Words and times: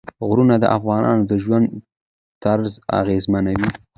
غرونه 0.27 0.55
د 0.59 0.65
افغانانو 0.77 1.23
د 1.29 1.31
ژوند 1.43 1.67
طرز 2.43 2.73
اغېزمنوي. 2.99 3.69